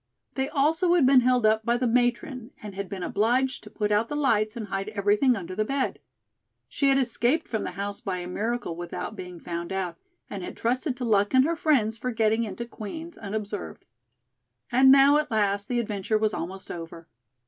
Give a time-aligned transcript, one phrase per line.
[0.33, 3.91] They also had been held up by the matron, and had been obliged to put
[3.91, 5.99] out the lights and hide everything under the bed.
[6.67, 10.57] She had escaped from the house by a miracle without being found out, and had
[10.57, 13.85] trusted to luck and her friends for getting into Queen's unobserved.
[14.71, 17.07] And now, at last, the adventure was almost over.